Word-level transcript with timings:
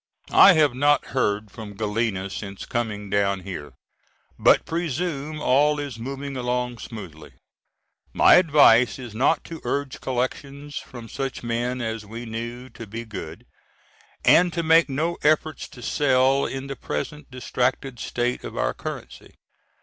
I 0.33 0.53
have 0.53 0.73
not 0.73 1.05
heard 1.13 1.51
from 1.51 1.75
Galena 1.75 2.31
since 2.31 2.65
coming 2.65 3.11
down 3.11 3.41
here, 3.41 3.73
but 4.39 4.65
presume 4.65 5.39
all 5.39 5.79
is 5.79 5.99
moving 5.99 6.35
along 6.35 6.79
smoothly. 6.79 7.33
My 8.11 8.33
advice 8.33 8.97
was 8.97 9.13
not 9.13 9.43
to 9.43 9.61
urge 9.63 10.01
collections 10.01 10.77
from 10.77 11.07
such 11.07 11.43
men 11.43 11.81
as 11.81 12.03
we 12.03 12.25
knew 12.25 12.67
to 12.69 12.87
be 12.87 13.05
good, 13.05 13.45
and 14.25 14.51
to 14.53 14.63
make 14.63 14.89
no 14.89 15.19
efforts 15.21 15.67
to 15.67 15.83
sell 15.83 16.47
in 16.47 16.65
the 16.65 16.75
present 16.75 17.29
distracted 17.29 17.99
state 17.99 18.43
of 18.43 18.57
our 18.57 18.73
currency. 18.73 19.35